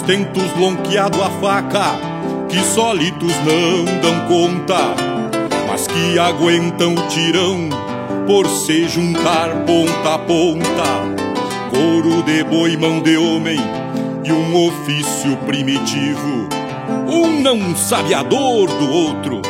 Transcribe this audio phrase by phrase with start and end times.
[0.00, 1.94] Os tentos lonqueado a faca,
[2.48, 4.94] que solitos não dão conta,
[5.68, 7.68] mas que aguentam o tirão
[8.26, 11.04] por se juntar ponta a ponta.
[11.68, 13.60] Couro de boi, mão de homem
[14.24, 16.48] e um ofício primitivo.
[17.06, 19.42] Um não sabe a dor do outro,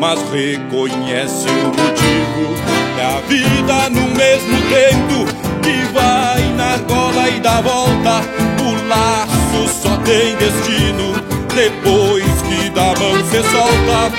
[0.00, 2.54] mas reconhece o motivo.
[2.98, 5.26] É a vida no mesmo tempo
[5.62, 8.50] que vai na argola e dá volta.
[8.90, 9.29] Laço
[9.70, 11.14] só tem destino
[11.54, 14.10] depois que da mão se solta.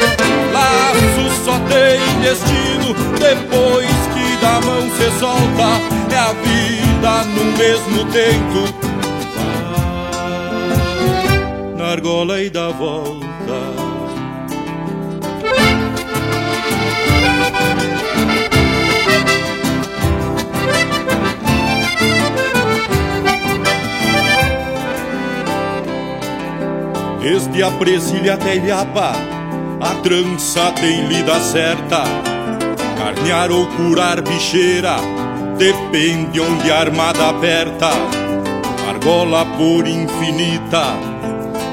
[0.52, 5.82] Laço só tem destino depois que da mão se solta.
[6.12, 8.92] É a vida no mesmo tempo.
[11.78, 13.91] Na argola e dá volta.
[27.32, 29.14] Desde a presilha até Ilhapa,
[29.80, 32.04] a trança tem lida certa.
[32.98, 34.98] Carnear ou curar bicheira,
[35.58, 37.90] depende onde a armada aperta.
[38.86, 40.88] Argola por infinita,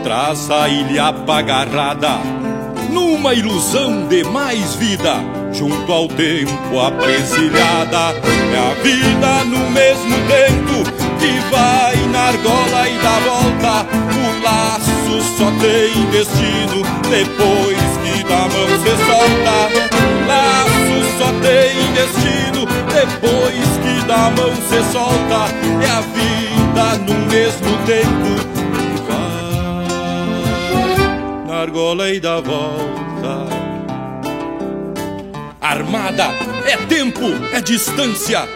[0.04, 2.20] traz a ilhapa agarrada.
[2.92, 5.16] Numa ilusão de mais vida,
[5.52, 8.14] junto ao tempo apresilhada.
[8.54, 14.27] É a vida no mesmo tempo que vai na argola e dá volta.
[15.08, 19.56] O laço só tem destino depois que da mão se solta.
[20.26, 25.40] Laço só tem destino depois que da mão se solta.
[25.82, 28.30] É a vida no mesmo tempo
[29.08, 33.48] vai na argola e dá volta.
[35.60, 36.30] Armada
[36.66, 38.48] é tempo, é distância,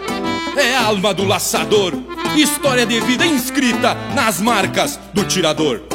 [0.55, 1.93] é alma do laçador,
[2.35, 5.92] história de vida inscrita nas marcas do tirador.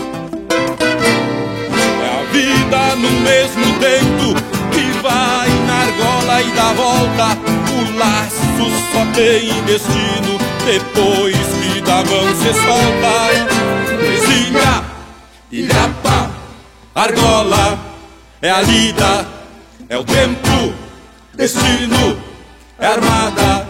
[2.68, 4.34] A vida no mesmo tempo
[4.70, 7.38] que vai na argola e dá volta.
[7.72, 13.16] O laço só tem destino depois que da mão se solta.
[13.96, 14.84] Presilha,
[15.50, 16.30] ilhapa,
[16.94, 17.78] argola,
[18.42, 19.26] é a lida,
[19.88, 20.74] é o tempo,
[21.34, 22.18] destino,
[22.78, 23.66] é armada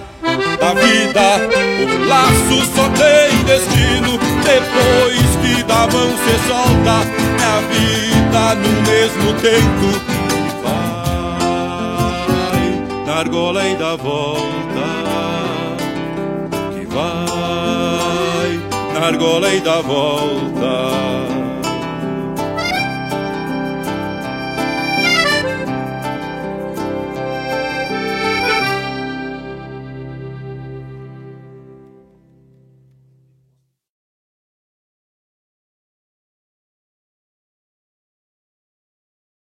[0.59, 1.39] da vida.
[1.85, 7.07] O laço só tem destino depois que da mão se solta.
[7.41, 8.18] É a vida
[8.54, 10.19] no mesmo tempo que
[10.62, 11.66] vai
[13.06, 14.88] na argola e dá volta.
[16.72, 18.50] Que vai
[18.94, 21.48] na argola e dá volta.